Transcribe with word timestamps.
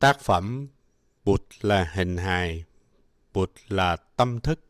Tác 0.00 0.20
phẩm 0.20 0.68
Bụt 1.24 1.42
là 1.60 1.90
hình 1.94 2.16
hài, 2.16 2.64
Bụt 3.32 3.50
là 3.68 3.96
tâm 3.96 4.40
thức 4.40 4.60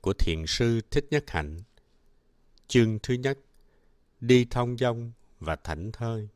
của 0.00 0.12
Thiền 0.12 0.46
sư 0.46 0.80
Thích 0.90 1.06
Nhất 1.10 1.30
Hạnh. 1.30 1.60
Chương 2.68 2.98
thứ 3.02 3.14
nhất, 3.14 3.38
đi 4.20 4.46
thông 4.50 4.76
dong 4.76 5.12
và 5.40 5.56
thảnh 5.56 5.92
thơi. 5.92 6.28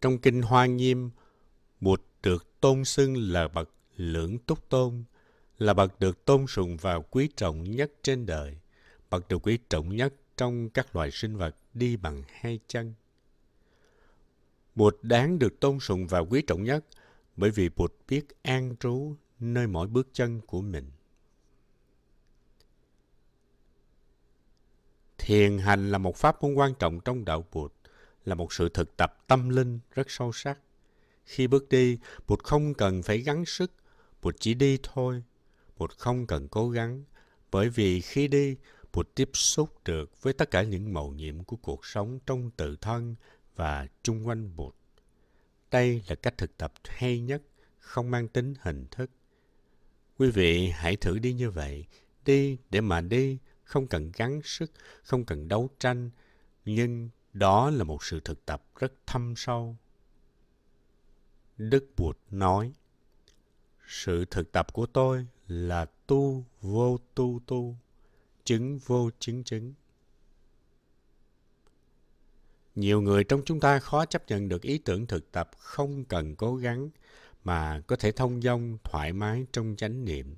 Trong 0.00 0.18
Kinh 0.18 0.42
Hoa 0.42 0.66
Nghiêm, 0.66 1.10
Bụt 1.80 2.02
được 2.22 2.60
tôn 2.60 2.84
xưng 2.84 3.16
là 3.16 3.48
bậc 3.48 3.70
lưỡng 3.96 4.38
túc 4.38 4.68
tôn, 4.68 5.04
là 5.58 5.74
bậc 5.74 6.00
được 6.00 6.24
tôn 6.24 6.46
sùng 6.46 6.76
và 6.76 6.98
quý 7.10 7.28
trọng 7.36 7.64
nhất 7.64 7.92
trên 8.02 8.26
đời, 8.26 8.58
bậc 9.10 9.28
được 9.28 9.38
quý 9.46 9.58
trọng 9.68 9.96
nhất 9.96 10.14
trong 10.36 10.70
các 10.70 10.96
loài 10.96 11.10
sinh 11.10 11.36
vật 11.36 11.56
đi 11.74 11.96
bằng 11.96 12.22
hai 12.28 12.60
chân. 12.66 12.94
Bụt 14.78 14.98
đáng 15.02 15.38
được 15.38 15.60
tôn 15.60 15.80
sùng 15.80 16.06
và 16.06 16.18
quý 16.18 16.42
trọng 16.42 16.64
nhất 16.64 16.84
bởi 17.36 17.50
vì 17.50 17.68
Bụt 17.68 17.92
biết 18.08 18.26
an 18.42 18.76
trú 18.80 19.14
nơi 19.40 19.66
mỗi 19.66 19.88
bước 19.88 20.08
chân 20.12 20.40
của 20.46 20.62
mình. 20.62 20.90
Thiền 25.18 25.58
hành 25.58 25.90
là 25.90 25.98
một 25.98 26.16
pháp 26.16 26.42
môn 26.42 26.54
quan 26.54 26.74
trọng 26.78 27.00
trong 27.00 27.24
đạo 27.24 27.44
Bụt, 27.52 27.72
là 28.24 28.34
một 28.34 28.52
sự 28.52 28.68
thực 28.68 28.96
tập 28.96 29.24
tâm 29.26 29.48
linh 29.48 29.78
rất 29.94 30.10
sâu 30.10 30.32
sắc. 30.32 30.58
Khi 31.24 31.46
bước 31.46 31.68
đi, 31.68 31.98
Bụt 32.26 32.42
không 32.42 32.74
cần 32.74 33.02
phải 33.02 33.18
gắng 33.18 33.44
sức, 33.46 33.72
Bụt 34.22 34.36
chỉ 34.40 34.54
đi 34.54 34.78
thôi. 34.82 35.22
Bụt 35.76 35.90
không 35.98 36.26
cần 36.26 36.48
cố 36.48 36.70
gắng, 36.70 37.04
bởi 37.50 37.68
vì 37.68 38.00
khi 38.00 38.28
đi, 38.28 38.56
Bụt 38.92 39.08
tiếp 39.14 39.30
xúc 39.32 39.84
được 39.84 40.22
với 40.22 40.32
tất 40.32 40.50
cả 40.50 40.62
những 40.62 40.94
mầu 40.94 41.12
nhiệm 41.12 41.44
của 41.44 41.56
cuộc 41.56 41.86
sống 41.86 42.18
trong 42.26 42.50
tự 42.50 42.76
thân 42.76 43.14
và 43.58 43.86
trung 44.02 44.26
quanh 44.26 44.56
Bụt. 44.56 44.74
Đây 45.70 46.02
là 46.08 46.14
cách 46.14 46.38
thực 46.38 46.58
tập 46.58 46.72
hay 46.84 47.20
nhất, 47.20 47.42
không 47.78 48.10
mang 48.10 48.28
tính 48.28 48.54
hình 48.60 48.86
thức. 48.90 49.10
Quý 50.18 50.30
vị 50.30 50.70
hãy 50.70 50.96
thử 50.96 51.18
đi 51.18 51.32
như 51.32 51.50
vậy, 51.50 51.86
đi 52.24 52.58
để 52.70 52.80
mà 52.80 53.00
đi, 53.00 53.38
không 53.64 53.86
cần 53.86 54.12
gắng 54.14 54.40
sức, 54.44 54.72
không 55.02 55.24
cần 55.24 55.48
đấu 55.48 55.68
tranh, 55.78 56.10
nhưng 56.64 57.08
đó 57.32 57.70
là 57.70 57.84
một 57.84 58.04
sự 58.04 58.20
thực 58.24 58.46
tập 58.46 58.64
rất 58.78 58.92
thâm 59.06 59.34
sâu. 59.36 59.76
Đức 61.56 61.86
Bụt 61.96 62.18
nói, 62.30 62.72
sự 63.86 64.24
thực 64.24 64.52
tập 64.52 64.72
của 64.72 64.86
tôi 64.86 65.26
là 65.46 65.86
tu 66.06 66.44
vô 66.60 66.98
tu 67.14 67.40
tu, 67.46 67.76
chứng 68.44 68.78
vô 68.78 69.10
chứng 69.18 69.44
chứng. 69.44 69.74
Nhiều 72.78 73.00
người 73.00 73.24
trong 73.24 73.42
chúng 73.44 73.60
ta 73.60 73.78
khó 73.78 74.06
chấp 74.06 74.28
nhận 74.28 74.48
được 74.48 74.62
ý 74.62 74.78
tưởng 74.78 75.06
thực 75.06 75.32
tập 75.32 75.50
không 75.58 76.04
cần 76.04 76.36
cố 76.36 76.56
gắng 76.56 76.90
mà 77.44 77.80
có 77.86 77.96
thể 77.96 78.12
thông 78.12 78.42
dong 78.42 78.78
thoải 78.84 79.12
mái 79.12 79.46
trong 79.52 79.74
chánh 79.76 80.04
niệm. 80.04 80.36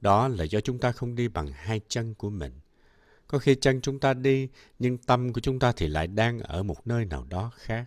Đó 0.00 0.28
là 0.28 0.44
do 0.44 0.60
chúng 0.60 0.78
ta 0.78 0.92
không 0.92 1.14
đi 1.14 1.28
bằng 1.28 1.52
hai 1.52 1.80
chân 1.88 2.14
của 2.14 2.30
mình. 2.30 2.52
Có 3.26 3.38
khi 3.38 3.54
chân 3.54 3.80
chúng 3.80 4.00
ta 4.00 4.14
đi, 4.14 4.48
nhưng 4.78 4.98
tâm 4.98 5.32
của 5.32 5.40
chúng 5.40 5.58
ta 5.58 5.72
thì 5.72 5.88
lại 5.88 6.06
đang 6.06 6.40
ở 6.40 6.62
một 6.62 6.86
nơi 6.86 7.04
nào 7.04 7.26
đó 7.30 7.50
khác. 7.54 7.84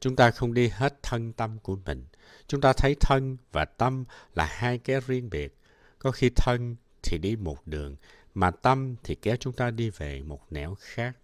Chúng 0.00 0.16
ta 0.16 0.30
không 0.30 0.54
đi 0.54 0.68
hết 0.68 1.02
thân 1.02 1.32
tâm 1.32 1.58
của 1.58 1.76
mình. 1.86 2.04
Chúng 2.46 2.60
ta 2.60 2.72
thấy 2.72 2.96
thân 3.00 3.36
và 3.52 3.64
tâm 3.64 4.04
là 4.34 4.46
hai 4.46 4.78
cái 4.78 5.00
riêng 5.06 5.30
biệt. 5.30 5.56
Có 5.98 6.10
khi 6.10 6.30
thân 6.36 6.76
thì 7.02 7.18
đi 7.18 7.36
một 7.36 7.66
đường, 7.66 7.96
mà 8.34 8.50
tâm 8.50 8.96
thì 9.02 9.14
kéo 9.14 9.36
chúng 9.36 9.52
ta 9.52 9.70
đi 9.70 9.90
về 9.90 10.22
một 10.22 10.52
nẻo 10.52 10.76
khác. 10.80 11.16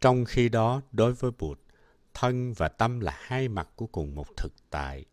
Trong 0.00 0.24
khi 0.24 0.48
đó, 0.48 0.82
đối 0.92 1.12
với 1.12 1.30
Bụt, 1.38 1.58
thân 2.14 2.52
và 2.52 2.68
tâm 2.68 3.00
là 3.00 3.18
hai 3.20 3.48
mặt 3.48 3.68
của 3.76 3.86
cùng 3.86 4.14
một 4.14 4.26
thực 4.36 4.52
tại. 4.70 5.04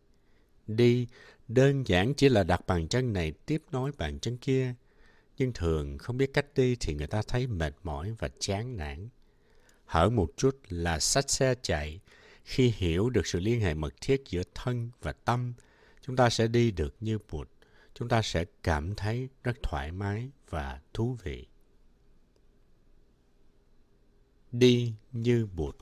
Đi, 0.68 1.08
đơn 1.48 1.88
giản 1.88 2.14
chỉ 2.14 2.30
là 2.30 2.44
đặt 2.44 2.68
bàn 2.68 2.88
chân 2.88 3.14
này 3.14 3.32
tiếp 3.32 3.64
nối 3.72 3.92
bàn 3.98 4.20
chân 4.20 4.38
kia. 4.38 4.74
Nhưng 5.38 5.54
thường 5.54 5.98
không 5.98 6.18
biết 6.18 6.34
cách 6.34 6.46
đi 6.56 6.76
thì 6.80 6.94
người 6.94 7.08
ta 7.08 7.22
thấy 7.28 7.48
mệt 7.48 7.76
mỏi 7.84 8.16
và 8.20 8.30
chán 8.40 8.78
nản. 8.78 9.10
Hở 9.86 10.10
một 10.10 10.32
chút 10.38 10.60
là 10.70 11.00
sách 11.00 11.30
xe 11.30 11.56
chạy. 11.62 12.00
Khi 12.44 12.74
hiểu 12.78 13.10
được 13.10 13.28
sự 13.28 13.40
liên 13.40 13.62
hệ 13.62 13.74
mật 13.74 13.94
thiết 14.02 14.24
giữa 14.30 14.44
thân 14.56 14.92
và 15.02 15.12
tâm, 15.12 15.54
chúng 16.02 16.16
ta 16.16 16.30
sẽ 16.30 16.48
đi 16.48 16.72
được 16.72 16.96
như 17.00 17.18
Bụt. 17.32 17.50
Chúng 17.94 18.10
ta 18.10 18.22
sẽ 18.22 18.46
cảm 18.64 18.96
thấy 18.96 19.30
rất 19.44 19.58
thoải 19.64 19.92
mái 19.92 20.30
và 20.50 20.82
thú 20.94 21.18
vị 21.24 21.48
đi 24.52 24.94
như 25.12 25.48
Bụt. 25.56 25.76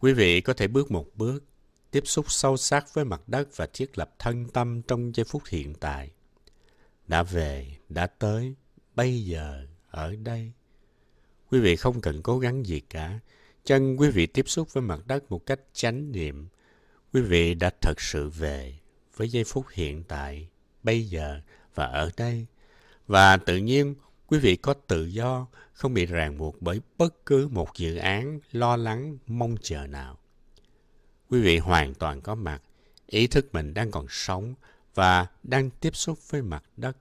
Quý 0.00 0.12
vị 0.12 0.40
có 0.40 0.52
thể 0.52 0.68
bước 0.68 0.90
một 0.90 1.06
bước, 1.14 1.44
tiếp 1.90 2.02
xúc 2.06 2.24
sâu 2.28 2.56
sắc 2.56 2.94
với 2.94 3.04
mặt 3.04 3.22
đất 3.26 3.56
và 3.56 3.66
thiết 3.72 3.98
lập 3.98 4.14
thân 4.18 4.48
tâm 4.48 4.82
trong 4.82 5.14
giây 5.14 5.24
phút 5.24 5.42
hiện 5.48 5.74
tại. 5.74 6.10
Đã 7.06 7.22
về, 7.22 7.76
đã 7.88 8.06
tới, 8.06 8.54
bây 8.94 9.24
giờ, 9.24 9.66
ở 9.90 10.16
đây. 10.16 10.52
Quý 11.50 11.60
vị 11.60 11.76
không 11.76 12.00
cần 12.00 12.22
cố 12.22 12.38
gắng 12.38 12.66
gì 12.66 12.80
cả. 12.80 13.20
Chân 13.64 13.96
quý 13.96 14.10
vị 14.10 14.26
tiếp 14.26 14.48
xúc 14.48 14.72
với 14.72 14.82
mặt 14.82 15.06
đất 15.06 15.30
một 15.30 15.46
cách 15.46 15.60
chánh 15.72 16.12
niệm. 16.12 16.48
Quý 17.12 17.20
vị 17.20 17.54
đã 17.54 17.70
thật 17.80 18.00
sự 18.00 18.28
về 18.28 18.78
với 19.16 19.28
giây 19.28 19.44
phút 19.44 19.66
hiện 19.72 20.02
tại, 20.08 20.48
bây 20.82 21.04
giờ 21.04 21.40
và 21.74 21.86
ở 21.86 22.10
đây. 22.16 22.46
Và 23.06 23.36
tự 23.36 23.56
nhiên 23.56 23.94
quý 24.30 24.38
vị 24.38 24.56
có 24.56 24.74
tự 24.74 25.06
do, 25.06 25.46
không 25.72 25.94
bị 25.94 26.06
ràng 26.06 26.38
buộc 26.38 26.62
bởi 26.62 26.80
bất 26.98 27.26
cứ 27.26 27.48
một 27.48 27.68
dự 27.76 27.96
án 27.96 28.40
lo 28.52 28.76
lắng 28.76 29.18
mong 29.26 29.56
chờ 29.62 29.86
nào. 29.86 30.18
Quý 31.30 31.40
vị 31.40 31.58
hoàn 31.58 31.94
toàn 31.94 32.20
có 32.20 32.34
mặt, 32.34 32.62
ý 33.06 33.26
thức 33.26 33.54
mình 33.54 33.74
đang 33.74 33.90
còn 33.90 34.06
sống 34.08 34.54
và 34.94 35.26
đang 35.42 35.70
tiếp 35.70 35.96
xúc 35.96 36.30
với 36.30 36.42
mặt 36.42 36.64
đất. 36.76 36.96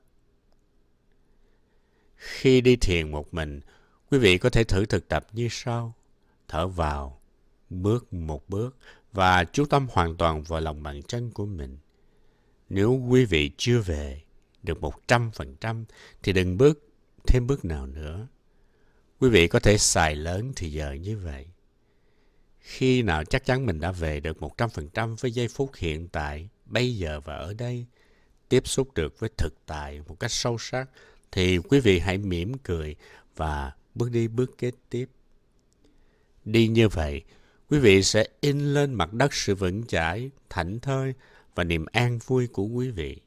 Khi 2.15 2.61
đi 2.61 2.75
thiền 2.75 3.11
một 3.11 3.33
mình, 3.33 3.61
quý 4.11 4.17
vị 4.17 4.37
có 4.37 4.49
thể 4.49 4.63
thử 4.63 4.85
thực 4.85 5.07
tập 5.07 5.27
như 5.33 5.47
sau. 5.51 5.93
Thở 6.47 6.67
vào, 6.67 7.19
bước 7.69 8.13
một 8.13 8.49
bước 8.49 8.77
và 9.11 9.43
chú 9.43 9.65
tâm 9.65 9.87
hoàn 9.91 10.17
toàn 10.17 10.43
vào 10.43 10.61
lòng 10.61 10.83
bàn 10.83 11.01
chân 11.03 11.31
của 11.31 11.45
mình. 11.45 11.77
Nếu 12.69 12.93
quý 13.09 13.25
vị 13.25 13.51
chưa 13.57 13.79
về 13.79 14.21
được 14.63 14.81
một 14.81 15.07
trăm 15.07 15.31
phần 15.31 15.55
trăm 15.55 15.85
thì 16.23 16.33
đừng 16.33 16.57
bước 16.57 16.88
thêm 17.29 17.47
bước 17.47 17.65
nào 17.65 17.87
nữa. 17.87 18.27
Quý 19.19 19.29
vị 19.29 19.47
có 19.47 19.59
thể 19.59 19.77
xài 19.77 20.15
lớn 20.15 20.53
thì 20.55 20.71
giờ 20.71 20.91
như 20.91 21.17
vậy. 21.17 21.45
Khi 22.59 23.01
nào 23.01 23.23
chắc 23.23 23.45
chắn 23.45 23.65
mình 23.65 23.79
đã 23.79 23.91
về 23.91 24.19
được 24.19 24.37
100% 24.37 25.15
với 25.15 25.31
giây 25.31 25.47
phút 25.47 25.71
hiện 25.75 26.07
tại, 26.07 26.49
bây 26.65 26.97
giờ 26.97 27.19
và 27.19 27.35
ở 27.35 27.53
đây, 27.53 27.85
tiếp 28.49 28.67
xúc 28.67 28.93
được 28.93 29.19
với 29.19 29.29
thực 29.37 29.53
tại 29.65 30.01
một 30.07 30.19
cách 30.19 30.31
sâu 30.31 30.57
sắc, 30.57 30.89
thì 31.31 31.57
quý 31.57 31.79
vị 31.79 31.99
hãy 31.99 32.17
mỉm 32.17 32.53
cười 32.57 32.95
và 33.35 33.71
bước 33.95 34.11
đi 34.11 34.27
bước 34.27 34.57
kế 34.57 34.71
tiếp. 34.89 35.09
Đi 36.45 36.67
như 36.67 36.87
vậy, 36.87 37.21
quý 37.69 37.79
vị 37.79 38.03
sẽ 38.03 38.27
in 38.41 38.73
lên 38.73 38.93
mặt 38.93 39.13
đất 39.13 39.33
sự 39.33 39.55
vững 39.55 39.83
chãi, 39.87 40.29
thảnh 40.49 40.79
thơi 40.79 41.13
và 41.55 41.63
niềm 41.63 41.85
an 41.91 42.19
vui 42.25 42.47
của 42.47 42.63
quý 42.63 42.89
vị. 42.89 43.17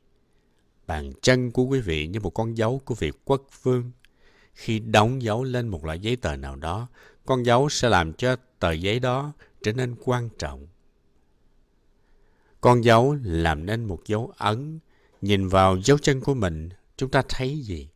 Bàn 0.86 1.12
chân 1.22 1.50
của 1.50 1.62
quý 1.62 1.80
vị 1.80 2.06
như 2.06 2.20
một 2.20 2.30
con 2.30 2.56
dấu 2.56 2.80
của 2.84 2.94
vị 2.94 3.12
quốc 3.24 3.42
vương. 3.62 3.90
Khi 4.54 4.78
đóng 4.78 5.22
dấu 5.22 5.44
lên 5.44 5.68
một 5.68 5.84
loại 5.84 5.98
giấy 5.98 6.16
tờ 6.16 6.36
nào 6.36 6.56
đó, 6.56 6.88
con 7.26 7.46
dấu 7.46 7.68
sẽ 7.68 7.88
làm 7.88 8.12
cho 8.12 8.36
tờ 8.58 8.72
giấy 8.72 9.00
đó 9.00 9.32
trở 9.62 9.72
nên 9.72 9.94
quan 10.04 10.28
trọng. 10.38 10.66
Con 12.60 12.84
dấu 12.84 13.16
làm 13.22 13.66
nên 13.66 13.84
một 13.84 14.00
dấu 14.06 14.32
ấn. 14.36 14.78
Nhìn 15.20 15.48
vào 15.48 15.76
dấu 15.76 15.98
chân 15.98 16.20
của 16.20 16.34
mình, 16.34 16.68
chúng 16.96 17.10
ta 17.10 17.22
thấy 17.28 17.60
gì? 17.60 17.88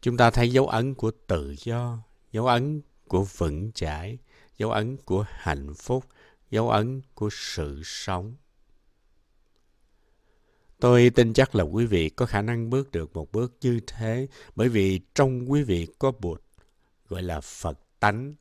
Chúng 0.00 0.16
ta 0.16 0.30
thấy 0.30 0.50
dấu 0.50 0.66
ấn 0.66 0.94
của 0.94 1.10
tự 1.26 1.54
do, 1.58 1.98
dấu 2.32 2.46
ấn 2.46 2.80
của 3.08 3.24
vững 3.36 3.72
chãi, 3.72 4.18
dấu 4.58 4.70
ấn 4.70 4.96
của 4.96 5.24
hạnh 5.28 5.74
phúc, 5.74 6.04
dấu 6.50 6.70
ấn 6.70 7.02
của 7.14 7.28
sự 7.32 7.82
sống. 7.84 8.34
Tôi 10.82 11.10
tin 11.14 11.32
chắc 11.32 11.54
là 11.54 11.64
quý 11.64 11.86
vị 11.86 12.08
có 12.08 12.26
khả 12.26 12.42
năng 12.42 12.70
bước 12.70 12.90
được 12.90 13.12
một 13.12 13.32
bước 13.32 13.56
như 13.60 13.80
thế 13.86 14.26
bởi 14.56 14.68
vì 14.68 15.00
trong 15.14 15.50
quý 15.50 15.62
vị 15.62 15.86
có 15.98 16.12
Bụt, 16.12 16.42
gọi 17.08 17.22
là 17.22 17.40
Phật 17.40 17.78
tánh, 18.00 18.34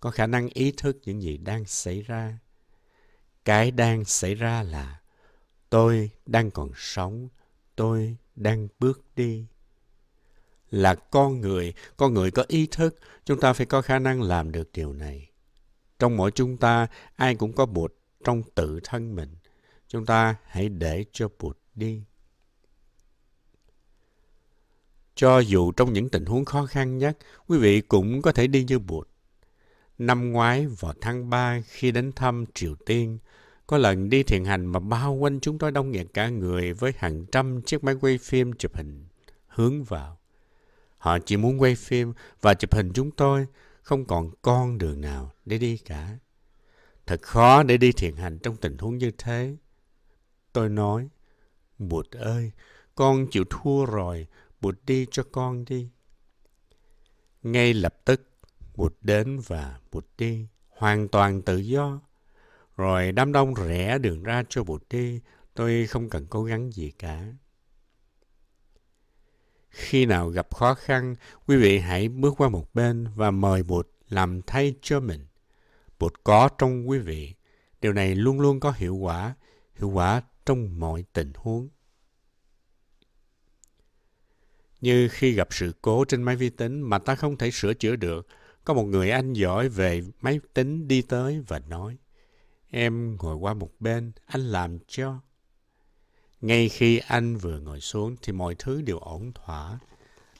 có 0.00 0.10
khả 0.10 0.26
năng 0.26 0.48
ý 0.48 0.72
thức 0.76 0.98
những 1.04 1.22
gì 1.22 1.36
đang 1.36 1.64
xảy 1.64 2.02
ra. 2.02 2.38
Cái 3.44 3.70
đang 3.70 4.04
xảy 4.04 4.34
ra 4.34 4.62
là 4.62 5.00
tôi 5.70 6.10
đang 6.26 6.50
còn 6.50 6.70
sống, 6.76 7.28
tôi 7.74 8.16
đang 8.36 8.68
bước 8.78 9.04
đi. 9.16 9.46
Là 10.70 10.94
con 10.94 11.40
người, 11.40 11.74
con 11.96 12.14
người 12.14 12.30
có 12.30 12.44
ý 12.48 12.66
thức, 12.70 12.96
chúng 13.24 13.40
ta 13.40 13.52
phải 13.52 13.66
có 13.66 13.82
khả 13.82 13.98
năng 13.98 14.22
làm 14.22 14.52
được 14.52 14.72
điều 14.72 14.92
này. 14.92 15.30
Trong 15.98 16.16
mỗi 16.16 16.30
chúng 16.30 16.56
ta, 16.56 16.86
ai 17.16 17.34
cũng 17.34 17.52
có 17.52 17.66
Bụt 17.66 17.92
trong 18.24 18.42
tự 18.54 18.80
thân 18.84 19.14
mình. 19.14 19.36
Chúng 19.88 20.06
ta 20.06 20.36
hãy 20.44 20.68
để 20.68 21.04
cho 21.12 21.28
Bụt 21.38 21.58
đi. 21.76 22.02
Cho 25.14 25.38
dù 25.38 25.72
trong 25.72 25.92
những 25.92 26.08
tình 26.08 26.24
huống 26.24 26.44
khó 26.44 26.66
khăn 26.66 26.98
nhất, 26.98 27.18
quý 27.46 27.58
vị 27.58 27.80
cũng 27.80 28.22
có 28.22 28.32
thể 28.32 28.46
đi 28.46 28.64
như 28.64 28.78
Bụt. 28.78 29.08
Năm 29.98 30.32
ngoái 30.32 30.66
vào 30.66 30.94
tháng 31.00 31.30
3 31.30 31.60
khi 31.66 31.90
đến 31.90 32.12
thăm 32.12 32.44
Triều 32.54 32.74
Tiên, 32.86 33.18
có 33.66 33.78
lần 33.78 34.10
đi 34.10 34.22
thiền 34.22 34.44
hành 34.44 34.66
mà 34.66 34.80
bao 34.80 35.14
quanh 35.14 35.40
chúng 35.40 35.58
tôi 35.58 35.70
đông 35.70 35.90
nghẹt 35.90 36.06
cả 36.14 36.28
người 36.28 36.72
với 36.72 36.92
hàng 36.96 37.26
trăm 37.32 37.62
chiếc 37.62 37.84
máy 37.84 37.94
quay 38.00 38.18
phim 38.18 38.52
chụp 38.52 38.76
hình 38.76 39.06
hướng 39.46 39.84
vào. 39.84 40.18
Họ 40.98 41.18
chỉ 41.18 41.36
muốn 41.36 41.60
quay 41.60 41.74
phim 41.74 42.12
và 42.40 42.54
chụp 42.54 42.74
hình 42.74 42.92
chúng 42.94 43.10
tôi, 43.10 43.46
không 43.82 44.04
còn 44.04 44.30
con 44.42 44.78
đường 44.78 45.00
nào 45.00 45.32
để 45.44 45.58
đi 45.58 45.76
cả. 45.76 46.18
Thật 47.06 47.22
khó 47.22 47.62
để 47.62 47.76
đi 47.76 47.92
thiền 47.92 48.16
hành 48.16 48.38
trong 48.38 48.56
tình 48.56 48.78
huống 48.78 48.98
như 48.98 49.10
thế. 49.18 49.56
Tôi 50.52 50.68
nói, 50.68 51.08
Bụt 51.78 52.10
ơi, 52.10 52.52
con 52.94 53.26
chịu 53.30 53.44
thua 53.50 53.86
rồi, 53.86 54.26
Bụt 54.60 54.78
đi 54.86 55.06
cho 55.10 55.22
con 55.32 55.64
đi. 55.64 55.88
Ngay 57.42 57.74
lập 57.74 57.94
tức, 58.04 58.28
Bụt 58.74 58.94
đến 59.00 59.40
và 59.46 59.80
Bụt 59.92 60.06
đi, 60.18 60.46
hoàn 60.68 61.08
toàn 61.08 61.42
tự 61.42 61.56
do. 61.56 62.00
Rồi 62.76 63.12
đám 63.12 63.32
đông 63.32 63.54
rẽ 63.54 63.98
đường 63.98 64.22
ra 64.22 64.42
cho 64.48 64.64
Bụt 64.64 64.82
đi, 64.90 65.20
tôi 65.54 65.86
không 65.86 66.10
cần 66.10 66.26
cố 66.26 66.44
gắng 66.44 66.72
gì 66.72 66.90
cả. 66.90 67.26
Khi 69.70 70.06
nào 70.06 70.28
gặp 70.28 70.54
khó 70.54 70.74
khăn, 70.74 71.16
quý 71.46 71.56
vị 71.56 71.78
hãy 71.78 72.08
bước 72.08 72.34
qua 72.38 72.48
một 72.48 72.74
bên 72.74 73.08
và 73.14 73.30
mời 73.30 73.62
Bụt 73.62 73.88
làm 74.08 74.42
thay 74.42 74.74
cho 74.82 75.00
mình. 75.00 75.26
Bụt 75.98 76.12
có 76.24 76.48
trong 76.58 76.88
quý 76.88 76.98
vị. 76.98 77.34
Điều 77.80 77.92
này 77.92 78.14
luôn 78.14 78.40
luôn 78.40 78.60
có 78.60 78.72
hiệu 78.76 78.96
quả, 78.96 79.34
hiệu 79.74 79.88
quả 79.88 80.22
trong 80.46 80.80
mọi 80.80 81.04
tình 81.12 81.32
huống. 81.36 81.68
Như 84.80 85.08
khi 85.08 85.32
gặp 85.32 85.48
sự 85.50 85.72
cố 85.82 86.04
trên 86.04 86.22
máy 86.22 86.36
vi 86.36 86.50
tính 86.50 86.80
mà 86.80 86.98
ta 86.98 87.14
không 87.14 87.36
thể 87.36 87.50
sửa 87.50 87.74
chữa 87.74 87.96
được, 87.96 88.26
có 88.64 88.74
một 88.74 88.84
người 88.84 89.10
anh 89.10 89.32
giỏi 89.32 89.68
về 89.68 90.02
máy 90.20 90.40
tính 90.54 90.88
đi 90.88 91.02
tới 91.02 91.44
và 91.48 91.58
nói, 91.58 91.96
em 92.70 93.16
ngồi 93.16 93.36
qua 93.36 93.54
một 93.54 93.70
bên, 93.80 94.12
anh 94.26 94.40
làm 94.40 94.78
cho. 94.86 95.20
Ngay 96.40 96.68
khi 96.68 96.98
anh 96.98 97.36
vừa 97.36 97.60
ngồi 97.60 97.80
xuống 97.80 98.16
thì 98.22 98.32
mọi 98.32 98.54
thứ 98.58 98.82
đều 98.82 98.98
ổn 98.98 99.32
thỏa. 99.34 99.78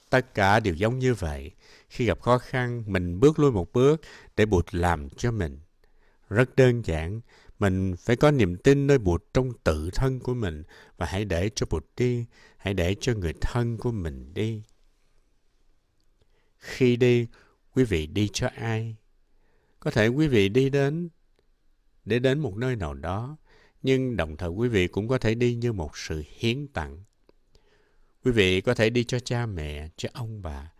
Tất 0.09 0.33
cả 0.33 0.59
đều 0.59 0.73
giống 0.73 0.99
như 0.99 1.13
vậy. 1.13 1.51
Khi 1.89 2.05
gặp 2.05 2.21
khó 2.21 2.37
khăn, 2.37 2.83
mình 2.87 3.19
bước 3.19 3.39
lui 3.39 3.51
một 3.51 3.73
bước 3.73 4.01
để 4.35 4.45
Bụt 4.45 4.65
làm 4.71 5.09
cho 5.09 5.31
mình. 5.31 5.59
Rất 6.29 6.55
đơn 6.55 6.85
giản, 6.85 7.21
mình 7.59 7.95
phải 7.99 8.15
có 8.15 8.31
niềm 8.31 8.57
tin 8.57 8.87
nơi 8.87 8.97
Bụt 8.97 9.23
trong 9.33 9.51
tự 9.63 9.89
thân 9.93 10.19
của 10.19 10.33
mình 10.33 10.63
và 10.97 11.05
hãy 11.05 11.25
để 11.25 11.49
cho 11.55 11.65
Bụt 11.69 11.85
đi, 11.97 12.25
hãy 12.57 12.73
để 12.73 12.95
cho 12.99 13.13
người 13.13 13.33
thân 13.41 13.77
của 13.77 13.91
mình 13.91 14.33
đi. 14.33 14.63
Khi 16.57 16.95
đi, 16.95 17.27
quý 17.73 17.83
vị 17.83 18.07
đi 18.07 18.29
cho 18.33 18.49
ai? 18.55 18.95
Có 19.79 19.91
thể 19.91 20.07
quý 20.07 20.27
vị 20.27 20.49
đi 20.49 20.69
đến 20.69 21.09
để 22.05 22.19
đến 22.19 22.39
một 22.39 22.57
nơi 22.57 22.75
nào 22.75 22.93
đó, 22.93 23.37
nhưng 23.83 24.15
đồng 24.15 24.37
thời 24.37 24.49
quý 24.49 24.69
vị 24.69 24.87
cũng 24.87 25.07
có 25.07 25.17
thể 25.17 25.35
đi 25.35 25.55
như 25.55 25.73
một 25.73 25.91
sự 25.97 26.23
hiến 26.37 26.67
tặng. 26.67 27.03
Quý 28.23 28.31
vị 28.31 28.61
có 28.61 28.73
thể 28.73 28.89
đi 28.89 29.03
cho 29.03 29.19
cha 29.19 29.45
mẹ, 29.45 29.89
cho 29.97 30.09
ông 30.13 30.41
bà. 30.41 30.71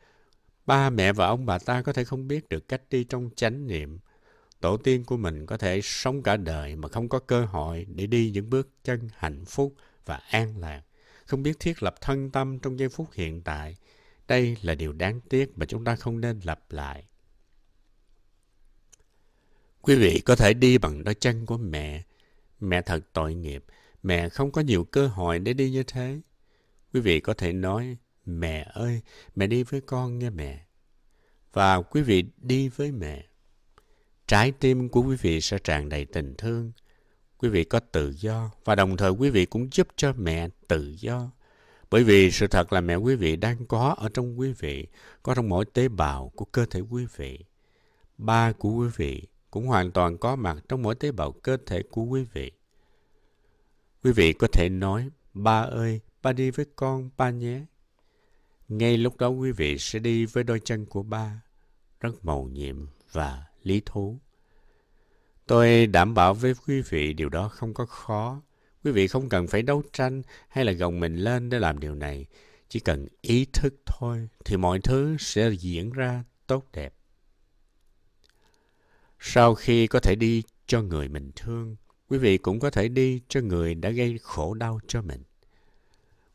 Ba 0.66 0.90
mẹ 0.90 1.14
và 1.14 1.28
ông 1.28 1.46
bà 1.46 1.60
ta 1.60 1.82
có 1.82 1.94
thể 1.94 2.04
không 2.04 2.28
biết 2.28 2.50
được 2.50 2.68
cách 2.68 2.82
đi 2.90 3.04
trong 3.04 3.30
chánh 3.36 3.68
niệm. 3.68 4.00
Tổ 4.62 4.78
tiên 4.78 5.06
của 5.06 5.18
mình 5.18 5.46
có 5.46 5.58
thể 5.58 5.82
sống 5.84 6.24
cả 6.24 6.38
đời 6.38 6.76
mà 6.76 6.88
không 6.88 7.10
có 7.10 7.20
cơ 7.20 7.46
hội 7.46 7.86
để 7.96 8.08
đi 8.08 8.32
những 8.32 8.50
bước 8.50 8.70
chân 8.84 9.10
hạnh 9.16 9.46
phúc 9.46 9.76
và 10.06 10.16
an 10.16 10.58
lạc. 10.58 10.82
Không 11.26 11.44
biết 11.44 11.60
thiết 11.60 11.84
lập 11.84 11.96
thân 12.02 12.32
tâm 12.32 12.60
trong 12.60 12.80
giây 12.80 12.90
phút 12.90 13.08
hiện 13.14 13.42
tại. 13.42 13.76
Đây 14.28 14.58
là 14.62 14.76
điều 14.76 14.94
đáng 14.94 15.22
tiếc 15.30 15.58
mà 15.58 15.66
chúng 15.66 15.84
ta 15.84 15.96
không 15.96 16.22
nên 16.22 16.40
lặp 16.44 16.72
lại. 16.72 17.04
Quý 19.82 19.96
vị 19.96 20.22
có 20.26 20.36
thể 20.36 20.54
đi 20.54 20.78
bằng 20.78 21.04
đôi 21.04 21.16
chân 21.16 21.46
của 21.46 21.58
mẹ. 21.58 22.04
Mẹ 22.60 22.82
thật 22.82 23.00
tội 23.14 23.34
nghiệp. 23.34 23.66
Mẹ 24.04 24.30
không 24.30 24.52
có 24.52 24.62
nhiều 24.62 24.84
cơ 24.84 25.08
hội 25.08 25.40
để 25.40 25.54
đi 25.54 25.72
như 25.72 25.84
thế. 25.84 26.22
Quý 26.94 27.02
vị 27.02 27.20
có 27.20 27.34
thể 27.34 27.54
nói, 27.54 27.98
mẹ 28.26 28.72
ơi, 28.74 29.02
mẹ 29.36 29.48
đi 29.48 29.64
với 29.64 29.82
con 29.82 30.20
nghe 30.20 30.30
mẹ. 30.30 30.66
Và 31.54 31.82
quý 31.82 32.02
vị 32.02 32.26
đi 32.38 32.70
với 32.70 32.92
mẹ. 32.92 33.27
Trái 34.28 34.52
tim 34.52 34.90
của 34.90 35.02
quý 35.02 35.16
vị 35.16 35.42
sẽ 35.42 35.58
tràn 35.60 35.90
đầy 35.90 36.06
tình 36.06 36.36
thương. 36.38 36.72
Quý 37.38 37.50
vị 37.50 37.64
có 37.64 37.80
tự 37.80 38.14
do 38.18 38.52
và 38.66 38.76
đồng 38.76 38.98
thời 38.98 39.12
quý 39.12 39.30
vị 39.30 39.46
cũng 39.46 39.70
giúp 39.72 39.88
cho 39.96 40.14
mẹ 40.18 40.50
tự 40.68 40.96
do. 41.00 41.32
Bởi 41.90 42.04
vì 42.04 42.32
sự 42.32 42.48
thật 42.48 42.74
là 42.74 42.82
mẹ 42.82 42.96
quý 42.96 43.16
vị 43.16 43.36
đang 43.36 43.66
có 43.66 43.96
ở 43.98 44.10
trong 44.14 44.40
quý 44.40 44.54
vị, 44.60 44.88
có 45.24 45.36
trong 45.36 45.50
mỗi 45.50 45.66
tế 45.66 45.88
bào 45.88 46.32
của 46.36 46.46
cơ 46.46 46.66
thể 46.66 46.80
quý 46.80 47.06
vị. 47.16 47.40
Ba 48.18 48.52
của 48.52 48.72
quý 48.72 48.88
vị 48.96 49.24
cũng 49.52 49.68
hoàn 49.68 49.92
toàn 49.92 50.18
có 50.18 50.36
mặt 50.36 50.58
trong 50.70 50.82
mỗi 50.82 50.96
tế 50.96 51.12
bào 51.12 51.32
cơ 51.32 51.58
thể 51.66 51.84
của 51.92 52.04
quý 52.04 52.26
vị. 52.34 52.52
Quý 54.04 54.12
vị 54.12 54.34
có 54.34 54.48
thể 54.54 54.70
nói, 54.70 55.10
ba 55.34 55.62
ơi, 55.62 56.02
ba 56.22 56.34
đi 56.34 56.52
với 56.52 56.66
con, 56.76 57.10
ba 57.18 57.30
nhé. 57.30 57.62
Ngay 58.68 58.98
lúc 58.98 59.18
đó 59.18 59.28
quý 59.28 59.52
vị 59.52 59.78
sẽ 59.78 60.00
đi 60.00 60.26
với 60.26 60.44
đôi 60.44 60.60
chân 60.60 60.86
của 60.86 61.04
ba, 61.04 61.42
rất 62.00 62.26
màu 62.26 62.44
nhiệm 62.44 62.88
và 63.12 63.44
lý 63.68 63.82
thú. 63.86 64.20
Tôi 65.48 65.88
đảm 65.88 66.14
bảo 66.14 66.34
với 66.34 66.54
quý 66.68 66.82
vị 66.82 67.14
điều 67.14 67.30
đó 67.30 67.50
không 67.50 67.74
có 67.74 67.86
khó. 67.86 68.42
Quý 68.84 68.92
vị 68.92 69.08
không 69.08 69.30
cần 69.30 69.48
phải 69.48 69.62
đấu 69.62 69.84
tranh 69.94 70.22
hay 70.50 70.66
là 70.66 70.72
gồng 70.72 71.00
mình 71.00 71.16
lên 71.16 71.50
để 71.50 71.60
làm 71.60 71.80
điều 71.80 71.96
này. 71.96 72.26
Chỉ 72.70 72.80
cần 72.80 73.08
ý 73.22 73.46
thức 73.54 73.74
thôi 73.86 74.30
thì 74.46 74.58
mọi 74.58 74.80
thứ 74.80 75.18
sẽ 75.20 75.50
diễn 75.50 75.92
ra 75.92 76.24
tốt 76.48 76.66
đẹp. 76.74 76.94
Sau 79.20 79.56
khi 79.56 79.88
có 79.88 80.00
thể 80.00 80.16
đi 80.16 80.44
cho 80.66 80.82
người 80.82 81.08
mình 81.08 81.32
thương, 81.36 81.76
quý 82.10 82.18
vị 82.18 82.38
cũng 82.38 82.60
có 82.60 82.70
thể 82.70 82.88
đi 82.88 83.22
cho 83.28 83.42
người 83.42 83.76
đã 83.76 83.90
gây 83.90 84.20
khổ 84.22 84.54
đau 84.54 84.80
cho 84.88 85.02
mình. 85.02 85.24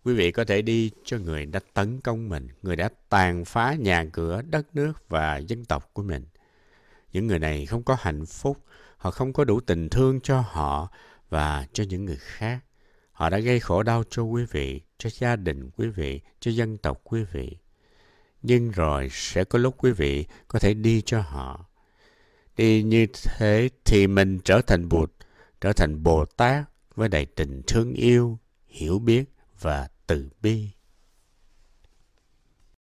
Quý 0.04 0.14
vị 0.14 0.32
có 0.32 0.44
thể 0.44 0.62
đi 0.62 0.90
cho 1.04 1.18
người 1.18 1.46
đã 1.46 1.60
tấn 1.74 2.00
công 2.00 2.28
mình, 2.28 2.48
người 2.62 2.76
đã 2.76 2.88
tàn 3.08 3.44
phá 3.44 3.74
nhà 3.74 4.04
cửa, 4.12 4.42
đất 4.42 4.76
nước 4.76 4.92
và 5.08 5.38
dân 5.38 5.64
tộc 5.64 5.90
của 5.92 6.02
mình. 6.02 6.24
Những 7.12 7.26
người 7.26 7.38
này 7.38 7.66
không 7.66 7.82
có 7.82 7.96
hạnh 8.00 8.26
phúc, 8.26 8.58
họ 8.96 9.10
không 9.10 9.32
có 9.32 9.44
đủ 9.44 9.60
tình 9.60 9.88
thương 9.88 10.20
cho 10.20 10.40
họ 10.40 10.88
và 11.28 11.66
cho 11.72 11.84
những 11.88 12.04
người 12.04 12.18
khác. 12.20 12.64
Họ 13.12 13.30
đã 13.30 13.38
gây 13.38 13.60
khổ 13.60 13.82
đau 13.82 14.04
cho 14.10 14.22
quý 14.22 14.44
vị, 14.50 14.80
cho 14.98 15.10
gia 15.18 15.36
đình 15.36 15.70
quý 15.76 15.88
vị, 15.88 16.20
cho 16.40 16.50
dân 16.50 16.78
tộc 16.78 17.00
quý 17.04 17.24
vị. 17.32 17.56
Nhưng 18.42 18.70
rồi 18.70 19.08
sẽ 19.10 19.44
có 19.44 19.58
lúc 19.58 19.74
quý 19.78 19.92
vị 19.92 20.26
có 20.48 20.58
thể 20.58 20.74
đi 20.74 21.02
cho 21.06 21.20
họ. 21.20 21.66
Đi 22.56 22.82
như 22.82 23.06
thế 23.24 23.68
thì 23.84 24.06
mình 24.06 24.38
trở 24.44 24.60
thành 24.66 24.88
Bụt, 24.88 25.12
trở 25.60 25.72
thành 25.72 26.02
Bồ 26.02 26.24
Tát 26.24 26.64
với 26.94 27.08
đầy 27.08 27.26
tình 27.26 27.62
thương 27.66 27.92
yêu, 27.92 28.38
hiểu 28.66 28.98
biết 28.98 29.24
và 29.60 29.88
từ 30.06 30.30
bi 30.42 30.68